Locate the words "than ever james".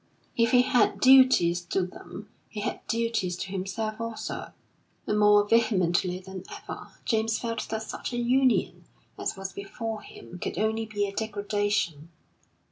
6.17-7.37